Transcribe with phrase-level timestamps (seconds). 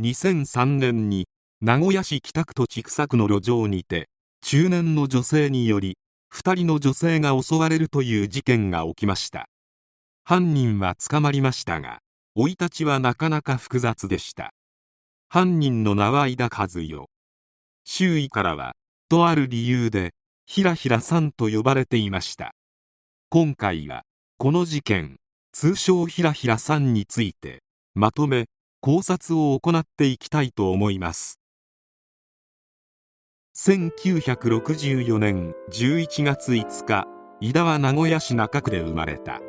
[0.00, 1.26] 2003年に
[1.60, 4.08] 名古屋市北区と千種区の路上にて
[4.42, 5.98] 中年の女性により
[6.32, 9.48] 2人の女性が襲われるという事件が起きました。
[10.24, 11.98] 犯人は捕まりましたが
[12.36, 14.52] 生い立ちはなかなか複雑でした。
[15.28, 17.06] 犯人の名は井田和代。
[17.84, 18.74] 周囲からは
[19.08, 20.12] とある理由で
[20.46, 22.54] ひらひらさんと呼ばれていました。
[23.30, 24.04] 今回は
[24.36, 25.16] この事件
[25.52, 27.62] 通称ひらひらさんについて
[27.94, 28.46] まとめ
[28.80, 31.40] 考察を行っていきたいと思います。
[33.56, 37.08] 1964年11月5日
[37.40, 39.40] 井田は名古屋市中区で生まれた。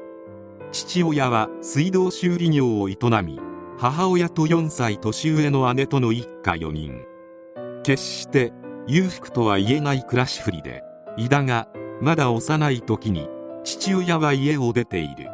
[0.71, 3.39] 父親は水道修理業を営み
[3.77, 7.05] 母親と4歳年上の姉との一家4人。
[7.83, 8.51] 決して
[8.87, 10.81] 裕福とは言えない暮らしぶりで
[11.17, 11.67] 井田が
[12.01, 13.29] まだ幼い時に
[13.63, 15.29] 父親は家を出ている。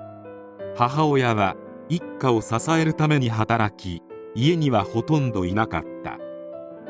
[0.76, 1.56] 母親は
[1.90, 4.02] 一家を支えるために働き
[4.36, 6.18] 家にはほとんどいなかった。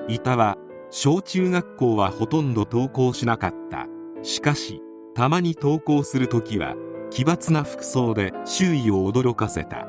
[0.08, 0.58] 井田は
[0.90, 3.88] 小中学校はほとんど登校しなかった。
[4.24, 4.82] しかし
[5.14, 6.76] たまに登校する時は
[7.12, 9.88] 奇抜な服装で周囲を驚かせた。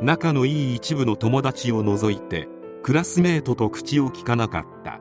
[0.00, 2.48] 仲のいい一部の友達を除いて
[2.82, 5.00] クラスメートと口を聞かなかった。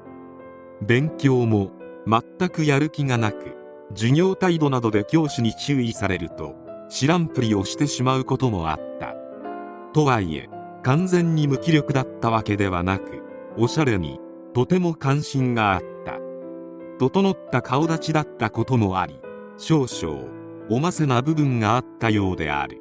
[0.82, 1.72] 勉強も
[2.08, 3.56] 全くやる気がなく
[3.94, 6.56] 授業態度などで教師に注意されると
[6.90, 9.21] 知らんぷりをしてしまうこともあった。
[9.94, 10.50] とはいえ
[10.84, 13.22] 完全に無気力だったわけではなく
[13.58, 14.20] おしゃれに
[14.54, 16.20] とても関心があった。
[17.00, 19.20] 整った顔立ちだったこともあり
[19.58, 20.30] 少々
[20.70, 22.80] おませな部分があったようである。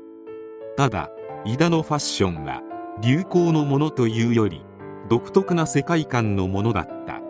[0.76, 1.10] ただ
[1.44, 2.62] 井田のファッションは
[3.00, 4.62] 流行のものというより
[5.08, 7.20] 独特な世界観のものだった。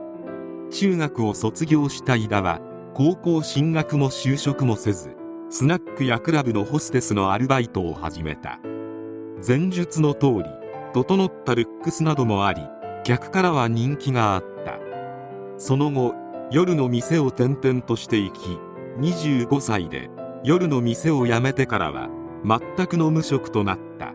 [0.70, 2.60] 中学を卒業した井田は
[2.94, 5.16] 高校進学も就職もせず
[5.48, 8.60] スナックやクラブのホステスのアルバイトを始めた。
[9.46, 10.44] 前述の通り
[10.92, 12.62] 整ったルックスなどもあり
[13.04, 14.78] 客からは人気があった。
[15.56, 16.14] その後
[16.50, 18.58] 夜の店を転々としていき
[18.98, 20.10] 25歳で
[20.44, 22.08] 夜の店を辞めてからは
[22.44, 24.12] 全くの無職となった。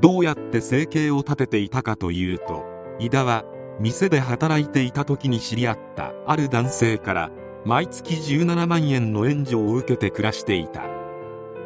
[0.00, 2.64] どうやって生計を立てていたかというと
[2.98, 3.44] 井田は
[3.80, 7.30] 店で働いていた時に知り合ったある男性から
[7.64, 10.82] 毎月17万円の援助を受けて暮らしていた。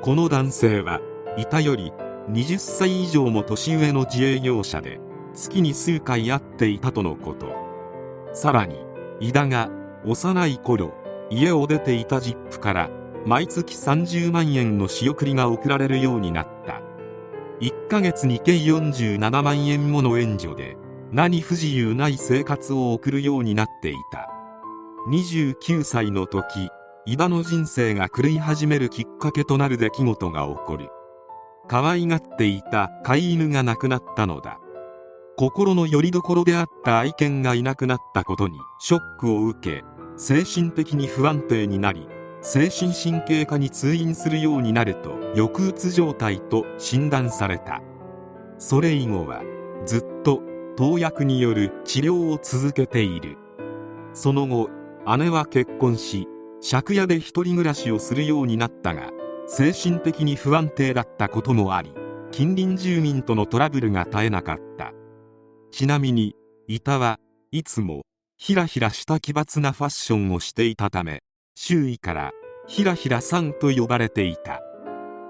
[0.00, 1.00] この男性は
[1.37, 1.93] 井田より
[2.31, 5.00] 20歳以上も年上の自営業者で
[5.34, 7.55] 月に数回会っていたとのこと。
[8.33, 8.77] さらに
[9.21, 9.71] 井田が
[10.05, 10.93] 幼い頃
[11.31, 12.91] 家を出ていたジップから
[13.25, 16.81] 毎月30万円の仕送りが送られるようになった。
[17.61, 20.77] 1ヶ月に計47万円もの援助で
[21.12, 24.28] 何不自由ない生活を送るようになっていた。
[25.09, 26.69] 29歳の時
[27.05, 30.88] 井田の人生が狂い始めるきっかけとなる出来事が起こる。
[31.72, 34.60] 可愛がっていた飼い犬が亡くなったのだ。
[35.38, 39.82] 心の拠り所であった愛犬がいなくなったことにショックを受け
[40.19, 42.06] 精神的に不安定になり
[42.43, 47.81] 精神神経科に通院するようになると抑うつ状態と診断された。
[48.59, 49.43] それ以後は
[49.87, 50.43] ずっと
[50.77, 53.38] 投薬による治療を続けている。
[54.12, 54.69] その後
[55.16, 56.28] 姉は結婚し
[56.71, 59.09] 借家で一人暮らしをするようになったが
[59.55, 61.93] 精神的に不安定だったこともあり
[62.31, 64.95] 近隣住民とのトラブルが絶えなかった。
[65.71, 66.35] ちなみに
[66.69, 67.19] 伊田は
[67.51, 68.01] いつも
[68.39, 71.21] ひらひらした奇抜なファッションをしていたため
[71.55, 72.31] 周囲から
[72.67, 74.62] ひらひらさんと呼ばれていた。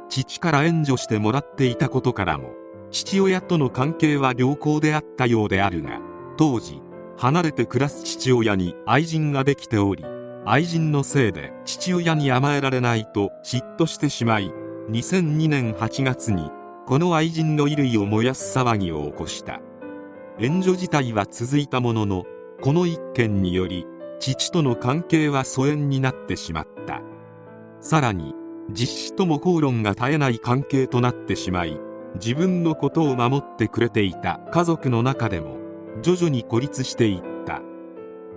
[0.08, 2.50] 父から援助してもらっていたことからも
[2.92, 6.00] 父親との関係は良好であったようであるが
[6.36, 6.80] 当時
[7.16, 10.04] 離れて暮らす父親に愛人ができており
[10.44, 14.50] 愛人のせいで父親に甘えられないと嫉妬してしまい
[14.90, 16.50] 2002年8月に
[16.84, 19.60] この愛人の衣類を燃やす騒ぎを起こした。
[20.40, 22.24] 援助自体は続いたものの
[22.60, 23.86] この一件により
[24.18, 27.02] 父との関係は疎遠になってしまった。
[27.80, 28.34] さらに
[28.70, 31.78] 実子とも口論が絶えない関係となってしまい
[32.16, 35.56] 自分のことを守ってくれていた家族の中でも
[36.02, 37.31] 徐々に孤立していった。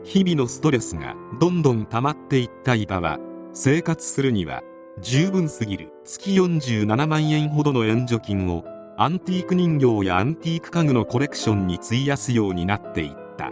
[0.06, 3.18] 日々のストレスがどんどん溜まっていった伊庭は
[3.54, 4.62] 生活するには
[5.02, 5.92] 十分すぎる。
[6.04, 8.64] 月47万円ほどの援助金を
[8.98, 13.52] アンティーク人形やアンティーク家具のコレクションに費やすようになっていった。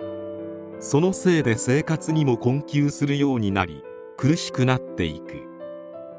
[0.79, 3.83] そのせいで生活にも困窮するようになり
[4.15, 5.33] 苦しくなっていく。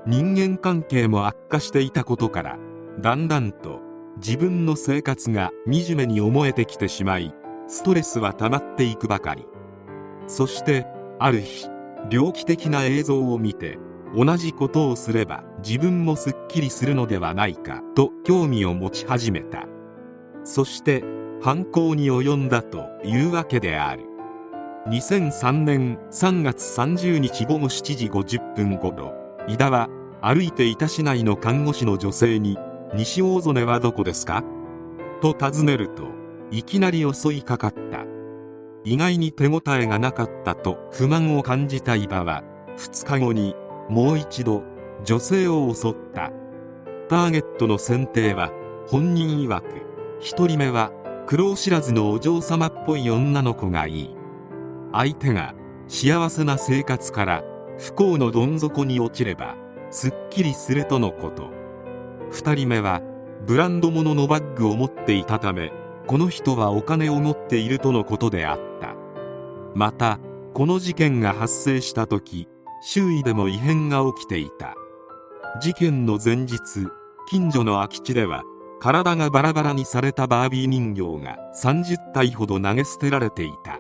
[0.05, 2.59] 人間関係も悪化していたことから
[3.01, 3.81] だんだんと
[4.17, 7.33] 自分の生活が惨めに思えてきてしまい
[7.69, 9.47] ストレスは溜まっていくばかり。
[10.27, 10.87] そして
[11.19, 11.69] ある日
[12.11, 13.79] 猟奇的な映像を見て
[14.17, 19.67] 同じことをすれば自分もすっきりするのではないかと興味を持ち始めた。
[20.45, 21.03] そして
[21.43, 24.05] 犯行に及んだというわけである。
[24.89, 29.15] 2003年3月30日午後7時50分頃
[29.49, 29.89] 井田は
[30.21, 32.59] 歩いていた市内の看護師の女性に
[32.95, 34.45] 「西大曽根はどこですか?」
[35.23, 36.05] と尋ねると
[36.51, 38.04] いきなり襲いかかった。
[38.85, 42.45] 意外に手応えがなかったと不満を感じた伊庭は
[42.77, 43.57] 2日後に
[43.89, 44.63] もう一度
[45.05, 46.31] 女性を襲った。
[47.09, 48.53] ターゲットの選定は
[48.87, 49.67] 本人曰く
[50.21, 50.93] 1人目は
[51.27, 54.17] 苦労知らずのお嬢様っぽい女の子がいい。
[54.93, 55.55] 相手が
[55.89, 57.45] 幸せな生活から
[57.79, 59.57] 不幸のどん底に落ちれば
[59.91, 61.51] すっきりするとのこと。
[62.33, 63.01] 2人目は
[63.47, 65.73] ブランド物のバッグを持っていたため
[66.07, 68.95] この人はお金を持っているとのことであった。
[69.75, 70.19] また
[70.53, 72.47] この事件が発生した時
[72.83, 74.75] 周囲でも異変が起きていた。
[75.61, 76.59] 事件の前日
[77.29, 78.43] 近所の空き地では
[78.81, 83.79] 体がバラバラにされたバービー人形が30体ほど投げ捨てられていた。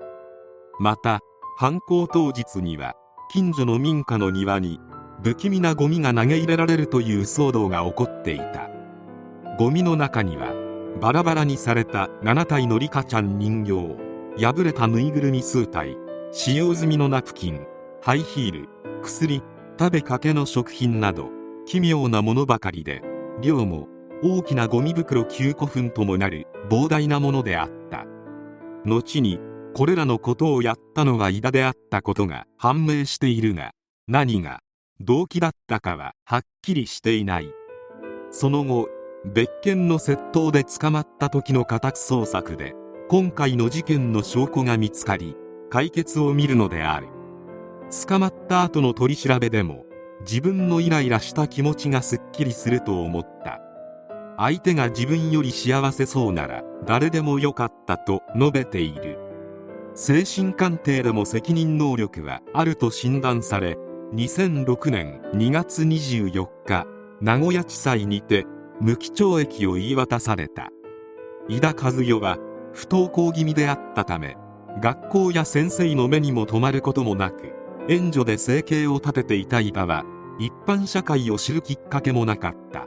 [0.80, 1.20] また
[1.58, 2.94] 犯行当日には
[3.30, 4.80] 近所の民家の庭に
[5.22, 8.70] 不気味なゴミが投げ入れられるという騒動が起こっていた。
[9.58, 10.53] ゴミの中には
[11.00, 13.96] バラバラにされた7体のリカちゃん人形。
[14.38, 15.96] 破れたぬいぐるみ数体。
[16.32, 17.66] 使用済みのナプキン。
[18.00, 18.68] ハイヒール。
[19.02, 19.42] 薬。
[19.78, 21.30] 食べかけの食品など。
[21.66, 23.02] 奇妙なものばかりで。
[23.40, 23.88] 量も。
[24.22, 26.46] 大きなゴミ袋9個分ともなる。
[26.70, 28.06] 膨大なものであった。
[28.84, 29.40] 後に
[29.74, 32.46] これらのことをやったのは井田であったことが。
[32.56, 33.72] 判明しているが。
[34.06, 34.60] 何が。
[35.00, 37.52] 動機だったかははっきりしていない。
[38.30, 38.88] その後
[39.24, 42.74] 別件の窃盗で捕まった時の家宅捜索で
[43.08, 45.34] 今回の事件の証拠が見つかり
[45.70, 47.08] 解決を見るのである。
[48.06, 49.86] 捕まった後の取り調べでも
[50.20, 53.60] 自分のイライラした気持ちがすっきりすると思った。
[54.36, 59.18] 相手が自分より幸せそうなら誰でもよかったと述べている。
[59.94, 63.78] 精神鑑定でも責任能力はあると診断され
[64.12, 66.86] 2006年2月24日
[67.20, 68.44] 名古屋地裁にて
[68.84, 70.68] 無期懲役を言い渡された。
[71.48, 72.36] 井田和代は
[72.74, 74.36] 不登校気味であったため
[74.82, 77.54] 学校や先生の目にも留まることもなく
[77.88, 80.04] 援助で生計を立てていた井田は
[80.38, 82.86] 一般社会を知るきっかけもなかった。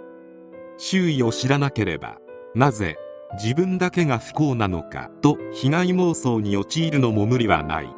[0.78, 2.20] 周囲を知らなければ
[2.54, 2.98] なぜ
[3.42, 7.90] 自分だけが不幸なのかと被害妄想に陥るのも無理はない。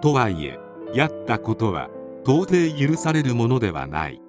[0.00, 0.60] とはいえ
[0.94, 1.90] やったことは
[2.22, 4.22] 到底許されるものではない。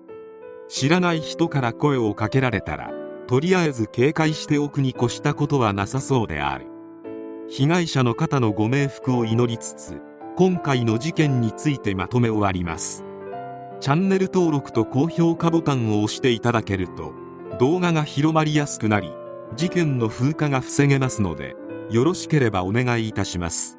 [0.68, 2.92] 知らない人から声をかけられたら
[3.28, 6.68] とりあえず警戒しておくに越したことはなさそうである。
[7.50, 10.02] 被害者の方のご冥福を祈りつつ
[10.36, 13.06] 今回の事件についてまとめ終わります。
[13.80, 17.14] チャンネル登録と高評価ボタンを押していただけると
[17.60, 19.12] 動画が広まりやすくなり
[19.56, 21.56] 事件の風化が防げますので
[21.90, 23.78] よろしければお願いいたします。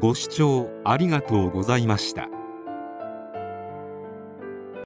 [0.00, 2.33] ご視聴ありがとうございました。